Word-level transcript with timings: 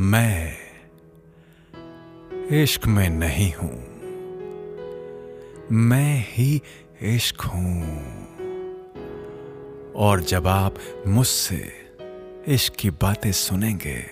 मैं 0.00 0.56
इश्क 2.62 2.86
में 2.86 3.10
नहीं 3.10 3.52
हूँ। 3.52 3.86
मैं 5.72 6.26
ही 6.28 6.62
इश्क 7.02 7.40
हूँ। 7.40 7.82
और 9.92 10.20
जब 10.20 10.46
आप 10.46 10.74
मुझसे 11.06 11.72
इश्क 12.48 12.74
की 12.74 12.90
बातें 12.90 13.32
सुनेंगे 13.32 14.02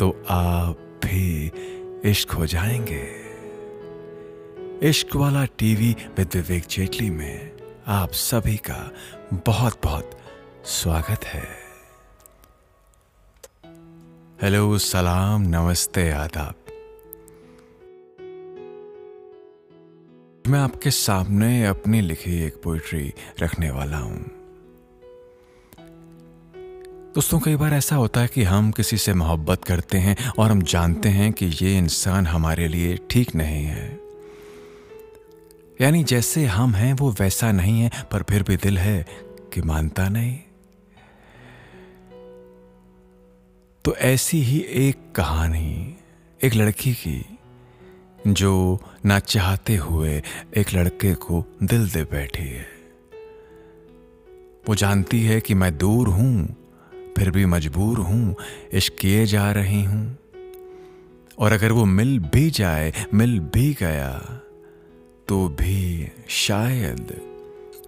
तो 0.00 0.24
आप 0.28 1.00
भी 1.04 1.52
इश्क 2.04 2.30
हो 2.30 2.46
जाएँगे। 2.46 3.08
इश्क 4.88 5.16
वाला 5.16 5.44
टीवी 5.44 5.96
विद 6.16 6.30
विवेक 6.34 6.64
जेटली 6.70 7.10
में 7.10 7.52
आप 7.86 8.12
सभी 8.12 8.56
का 8.56 8.92
बहुत 9.32 9.80
बहुत 9.84 10.10
स्वागत 10.64 11.24
है। 11.24 11.61
हेलो, 14.42 14.78
सलाम, 14.78 15.42
नमस्ते, 15.42 16.10
आदाब। 16.10 16.54
मैं 20.50 20.58
आपके 20.58 20.90
सामने 20.90 21.66
अपनी 21.66 22.00
लिखी 22.00 22.42
एक 22.42 22.54
पोइट्री 22.64 23.14
रखने 23.42 23.70
वाला 23.70 23.96
हूँ। 23.96 24.24
दोस्तों, 27.14 27.40
कई 27.40 27.56
बार 27.56 27.74
ऐसा 27.74 27.96
होता 27.96 28.20
है 28.20 28.28
कि 28.28 28.42
हम 28.42 28.70
किसी 28.70 28.96
से 28.96 29.14
मोहब्बत 29.14 29.64
करते 29.64 29.98
हैं 29.98 30.16
और 30.38 30.50
हम 30.50 30.62
जानते 30.62 31.08
हैं 31.08 31.32
कि 31.32 31.46
ये 31.46 31.78
इंसान 31.78 32.26
हमारे 32.26 32.68
लिए 32.68 32.98
ठीक 33.10 33.34
नहीं 33.34 33.64
है। 33.64 34.00
यानी 35.80 36.04
जैसे 36.04 36.46
हम 36.46 36.74
हैं, 36.74 36.92
वो 36.92 37.10
वैसा 37.20 37.52
नहीं 37.52 37.80
है, 37.80 37.90
पर 38.12 38.22
फिर 38.22 38.42
भी 38.42 38.56
दिल 38.56 38.78
है 38.78 39.06
कि 39.52 39.62
मानता 39.62 40.08
नहीं। 40.08 40.38
तो 43.84 43.96
ऐसी 43.96 44.42
ही 44.42 44.60
एक 44.60 44.96
कहानी 45.16 45.96
एक 46.44 46.54
लड़की 46.54 46.92
की, 46.94 47.38
जो 48.26 48.78
ना 49.06 49.18
चाहते 49.18 49.76
हुए 49.76 50.22
एक 50.56 50.74
लड़के 50.74 51.14
को 51.14 51.44
दिल 51.62 51.88
दे 51.90 52.04
बैठी 52.04 52.42
है। 52.42 52.66
वो 54.68 54.74
जानती 54.74 55.22
है 55.22 55.40
कि 55.40 55.54
मैं 55.54 55.78
दूर 55.78 56.08
हूँ, 56.08 56.56
फिर 57.18 57.30
भी 57.30 57.46
मजबूर 57.46 57.98
हूँ, 57.98 58.36
इश्क 58.72 58.96
किए 59.00 59.26
जा 59.26 59.52
रही 59.52 59.84
हूँ। 59.84 60.18
और 61.38 61.52
अगर 61.52 61.72
वो 61.72 61.84
मिल 61.84 62.18
भी 62.18 62.50
जाए, 62.50 62.92
मिल 63.14 63.40
भी 63.40 63.76
गया 63.80 64.42
तो 65.28 65.48
भी 65.48 66.08
शायद 66.28 67.20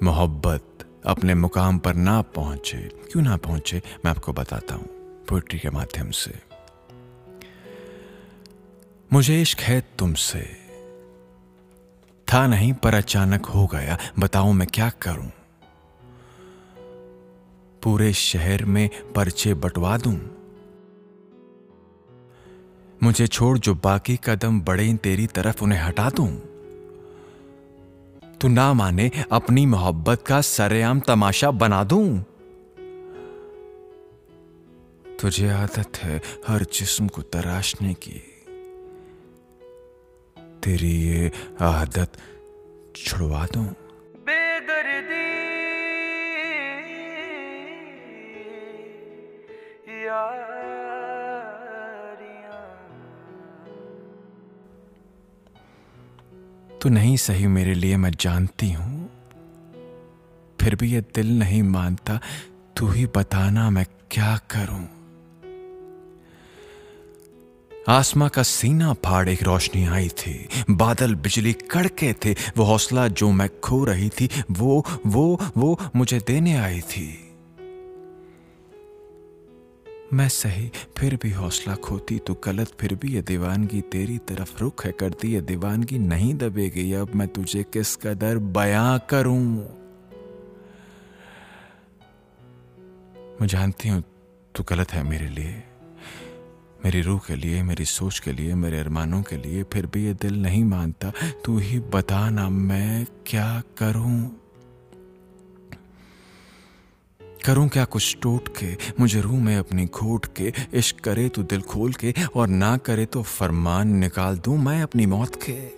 मोहब्बत 0.03 0.64
अपने 1.06 1.34
मुकाम 1.34 1.79
पर 1.79 1.95
ना 1.95 2.23
पहुँचे। 2.23 2.79
क्यों 2.79 3.23
ना 3.23 3.36
पहुँचे? 3.36 3.83
मैं 4.05 4.11
आपको 4.11 4.33
बताता 4.33 4.75
हूँ। 4.75 5.04
पोइट्री 5.28 5.58
के 5.58 5.70
माध्यम 5.70 6.11
से। 6.11 6.42
मुझे 9.12 9.42
इश्क 9.42 9.58
है 9.58 9.80
तुमसे। 9.98 10.56
था 12.33 12.47
नहीं, 12.47 12.72
पर 12.72 12.94
अचानक 12.94 13.47
हो 13.47 13.67
गया। 13.67 13.98
बताओ 14.19 14.52
मैं 14.52 14.69
क्या 14.75 14.91
करूँ? 14.91 15.33
पूरे 17.83 18.12
शहर 18.12 18.64
में 18.64 18.91
पर्चे 19.12 19.55
बंटवा 19.55 19.97
दूँ? 19.97 20.20
मुझे 23.02 23.27
छोड़ 23.27 23.58
जो 23.58 23.75
बाकी 23.75 24.19
कदम 24.25 24.61
बढ़े 24.61 24.95
तेरी 24.95 25.27
तरफ़ 25.27 25.64
उन्हें 25.64 25.80
हटा 25.80 26.11
दूँ? 26.11 26.36
तू 28.41 28.48
ना 28.48 28.72
माने 28.72 29.11
अपनी 29.33 29.67
मोहब्बत 29.67 30.22
का 30.27 30.41
सरेआम 30.41 31.00
तमाशा 31.00 31.50
बना 31.50 31.84
दूँ? 31.84 32.25
तुझे 35.25 35.48
आदत 35.48 35.97
है 35.97 36.20
हर 36.48 36.62
जिस्म 36.73 37.08
को 37.08 37.23
तराशने 37.23 37.95
की। 37.95 38.18
तेरी 40.62 40.90
ये 40.90 41.30
आदत 41.61 42.17
छुड़वा 42.96 43.46
दूँ? 43.46 43.64
बेदर्दी 44.27 45.23
तू 56.80 56.89
नहीं 56.89 57.17
सही 57.17 57.46
मेरे 57.46 57.74
लिए 57.74 57.96
मैं 57.96 58.11
जानती 58.20 58.70
हूँ। 58.73 59.11
फिर 60.61 60.74
भी 60.74 60.92
ये 60.92 61.01
दिल 61.01 61.39
नहीं 61.39 61.63
मानता 61.63 62.20
तू 62.77 62.86
ही 62.86 63.07
बताना 63.07 63.70
मैं 63.70 63.86
क्या 64.11 64.36
करूँ। 64.51 64.94
आसमां 67.89 68.28
का 68.28 68.42
सीना 68.42 68.92
फाड़ 68.92 69.28
एक 69.28 69.42
रोशनी 69.42 69.86
आई 69.86 70.08
थी। 70.08 70.48
बादल 70.70 71.14
बिजली 71.14 71.52
कड़के 71.52 72.12
थे। 72.12 72.33
वो 72.56 72.64
हौसला 72.64 73.08
जो 73.08 73.30
मैं 73.30 73.48
खो 73.61 73.84
रही 73.84 74.08
थी, 74.08 74.30
वो 74.50 74.84
वो 75.06 75.40
वो 75.56 75.78
मुझे 75.96 76.18
देने 76.27 76.56
आई 76.56 76.80
थी। 76.80 77.34
मैं 80.12 80.28
सही, 80.28 80.70
फिर 80.96 81.18
भी 81.22 81.30
हौसला 81.30 81.74
खोती 81.74 82.18
तो 82.18 82.34
गलत, 82.45 82.72
फिर 82.80 82.95
भी 82.95 83.14
ये 83.14 83.22
दीवानगी 83.22 83.80
तेरी 83.80 84.18
तरफ़ 84.18 84.58
रुख 84.61 84.84
है 84.86 84.92
करती। 84.92 85.33
ये 85.33 85.40
दीवानगी 85.40 85.98
नहीं 85.98 86.34
दबेगी। 86.34 86.92
अब 86.92 87.14
मैं 87.14 87.28
तुझे 87.28 87.62
किस 87.62 87.96
कदर 87.96 88.39
बयां 88.39 88.98
करूँ? 88.98 89.56
मैं 93.40 93.46
जानती 93.46 93.89
हूँ 93.89 94.05
तू 94.55 94.62
गलत 94.62 94.92
है 94.92 95.02
मेरे 95.02 95.28
लिए। 95.28 95.62
मेरी 96.84 97.00
रूह 97.00 97.18
के 97.18 97.36
लिए, 97.36 97.62
मेरी 97.62 97.84
सोच 97.84 98.18
के 98.18 98.33
लिए, 98.33 98.55
मेरे 98.55 98.78
अरमानों 98.78 99.22
के 99.22 99.36
लिए 99.36 99.62
फिर 99.62 99.86
भी 99.86 100.05
ये 100.05 100.14
दिल 100.14 100.42
नहीं 100.42 100.64
मानता। 100.64 101.12
तू 101.45 101.58
ही 101.58 101.78
बता 101.78 102.30
ना 102.30 102.48
मैं 102.48 103.06
क्या 103.27 103.62
करूँ? 103.78 104.40
करूँ 107.46 107.68
क्या 107.68 107.84
कुछ 107.84 108.17
टूट 108.22 108.48
के? 108.48 108.77
मुझे 109.00 109.20
रूह 109.20 109.40
में 109.40 109.56
अपनी 109.56 109.86
घोट 109.86 110.27
के, 110.27 110.52
इश्क 110.74 111.00
करे 111.00 111.28
तो 111.28 111.42
दिल 111.42 111.61
खोल 111.61 111.92
के, 111.92 112.14
और 112.36 112.48
ना 112.48 112.77
करे 112.77 113.06
तो 113.06 113.22
फरमान 113.22 113.89
निकाल 113.89 114.39
दूँ 114.39 114.58
मैं 114.58 114.83
अपनी 114.83 115.06
मौत 115.06 115.36
के। 115.36 115.70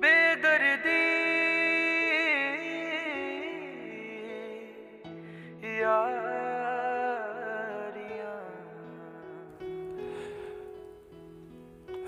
बेदर्दी 0.00 1.06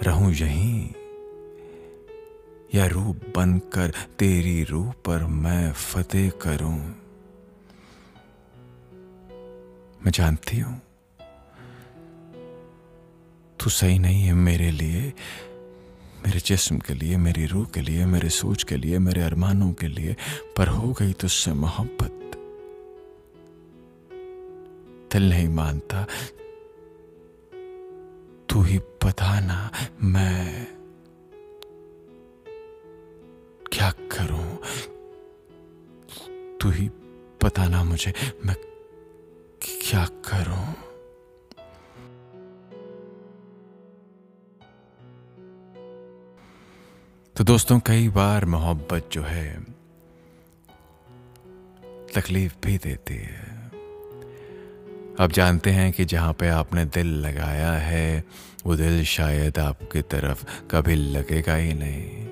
रहूँ 0.09 0.33
यहीं, 0.35 0.89
या 2.75 2.87
रूप 2.87 3.21
बनकर 3.37 3.93
तेरी 4.19 4.63
रूह 4.65 4.91
पर 5.07 5.25
मैं 5.39 5.73
फतेह 5.73 6.31
करूँ? 6.43 6.79
मैं 10.01 10.13
जानती 10.13 10.59
हूँ, 10.59 10.81
तू 13.61 13.71
सही 13.71 13.99
नहीं 13.99 14.23
है 14.25 14.33
मेरे 14.35 14.71
लिए, 14.71 15.13
मेरे 16.19 16.41
जिस्म 16.41 16.79
के 16.79 16.95
लिए, 16.95 17.17
मेरी 17.17 17.47
रूह 17.47 17.65
के 17.75 17.81
लिए, 17.81 18.07
मेरे 18.07 18.29
सोच 18.31 18.63
के 18.63 18.77
लिए, 18.77 18.99
मेरे 18.99 19.23
अरमानों 19.23 19.73
के 19.73 19.89
लिए, 19.89 20.17
पर 20.57 20.69
हो 20.69 20.93
गई 20.93 21.13
तुझसे 21.13 21.53
मोहब्बत। 21.55 22.15
दिल 25.13 25.29
नहीं 25.31 25.49
मानता 25.49 26.07
तू 28.59 28.63
ही 28.63 28.79
बताना 28.79 29.71
मैं 30.03 30.67
क्या 33.73 33.91
करूँ? 33.91 34.57
तू 36.61 36.71
ही 36.71 36.89
बताना 37.45 37.85
मुझे 37.85 38.13
मैं 38.47 38.57
क्या 39.63 40.05
करूँ? 40.05 40.75
तो 47.37 47.45
दोस्तों, 47.45 47.81
कई 47.81 48.09
बार 48.09 48.45
मोहब्बत 48.45 49.09
जो 49.13 49.23
है, 49.23 49.65
तकलीफ़ 52.15 52.55
भी 52.63 52.79
देती 52.79 53.15
है। 53.15 53.48
आप 55.21 55.33
जानते 55.33 55.71
हैं 55.71 55.93
कि 55.93 56.05
जहाँ 56.05 56.33
पे 56.33 56.49
आपने 56.49 56.85
दिल 56.85 57.07
लगाया 57.07 57.73
है, 57.73 58.25
वो 58.67 58.77
दिल 58.77 59.05
शायद 59.05 59.59
आपकी 59.59 60.03
तरफ़ 60.03 60.45
कभी 60.71 60.95
लगेगा 60.95 61.55
ही 61.55 61.75
नहीं। 61.75 62.27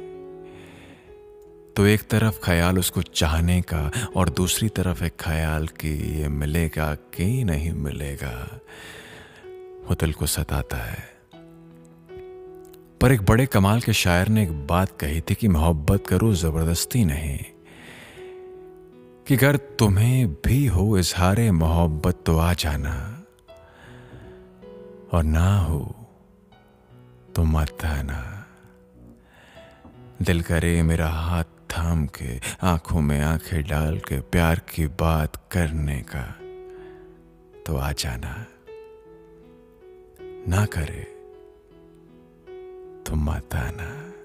तो 1.76 1.86
एक 1.86 2.02
तरफ़ 2.02 2.40
ख्याल 2.44 2.78
उसको 2.78 3.02
चाहने 3.02 3.62
का 3.62 3.90
और 4.16 4.30
दूसरी 4.30 4.68
तरफ़ 4.68 5.04
एक 5.04 5.12
ख्याल 5.20 5.68
कि 5.68 6.20
ये 6.20 6.28
मिलेगा 6.28 6.94
कि 6.94 7.44
नहीं 7.44 7.72
मिलेगा, 7.72 8.60
वो 9.88 9.94
दिल 9.94 10.12
को 10.12 10.26
सताता 10.26 10.76
है। 10.76 11.16
पर 13.00 13.12
एक 13.12 13.22
बड़े 13.22 13.46
कमाल 13.46 13.80
के 13.80 13.92
शायर 13.92 14.28
ने 14.28 14.42
एक 14.42 14.66
बात 14.66 14.90
कही 15.00 15.20
थी 15.20 15.34
कि 15.34 15.48
मोहब्बत 15.48 16.06
करो, 16.06 16.34
ज़बरदस्ती 16.34 17.04
नहीं। 17.04 17.38
कि 19.26 19.36
अगर 19.36 19.56
तुम्हें 19.56 20.34
भी 20.46 20.66
हो 20.66 20.98
इजहार 20.98 21.52
मोहब्बत 21.52 22.22
तो 22.26 22.38
आ 22.38 22.52
जाना। 22.52 23.24
और 25.12 25.22
ना 25.24 25.58
हो 25.58 26.08
तो 27.36 27.44
मत 27.44 27.76
आना। 27.84 28.46
दिल 30.22 30.42
करे 30.42 30.82
मेरा 30.82 31.08
हाथ 31.08 31.44
थाम 31.44 32.06
के, 32.06 32.40
आँखों 32.62 33.00
में 33.00 33.20
आँखें 33.20 33.62
डाल 33.62 33.98
के, 33.98 34.20
प्यार 34.20 34.58
की 34.58 34.86
बात 34.86 35.36
करने 35.50 36.04
का 36.16 36.38
तो 37.66 37.76
आ 37.76 37.92
जाना। 37.92 38.46
ना 40.48 40.66
करे 40.66 41.02
तो 43.02 43.16
मत 43.16 43.54
आना। 43.54 44.15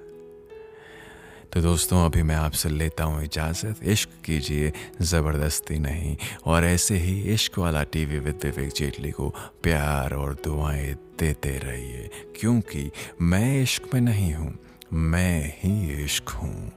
तो 1.53 1.61
दोस्तों, 1.61 2.05
अभी 2.05 2.21
मैं 2.23 2.35
आपसे 2.35 2.69
लेता 2.69 3.03
हूँ 3.03 3.23
इजाज़त। 3.23 3.83
इश्क 3.83 4.09
कीजिए, 4.25 4.71
ज़बरदस्ती 5.01 5.79
नहीं। 5.79 6.15
और 6.45 6.65
ऐसे 6.65 6.97
ही 6.97 7.33
इश्क 7.33 7.57
वाला 7.59 7.83
टीवी 7.83 8.19
विद 8.19 8.39
विवेक 8.43 8.71
जेटली 8.71 9.11
को 9.11 9.29
प्यार 9.63 10.13
और 10.13 10.33
दुआएँ 10.33 10.93
देते 11.19 11.57
रहिए, 11.57 12.09
क्योंकि 12.39 12.91
मैं 13.21 13.61
इश्क 13.61 13.93
में 13.93 14.01
नहीं 14.01 14.33
हूँ, 14.33 14.53
मैं 14.93 15.53
ही 15.57 16.03
इश्क 16.03 16.29
हूँ। 16.29 16.71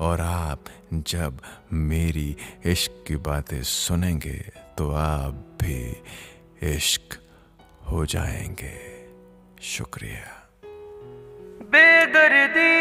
और 0.00 0.20
आप 0.20 0.64
जब 0.92 1.40
मेरी 1.72 2.36
इश्क 2.66 3.04
की 3.06 3.16
बातें 3.16 3.62
सुनेंगे 3.62 4.38
तो 4.78 4.90
आप 4.90 5.58
भी 5.62 6.02
इश्क 6.76 7.18
हो 7.86 8.06
जाएँगे। 8.06 8.76
शुक्रिया। 9.62 10.36
बेदर्दी 11.72 12.79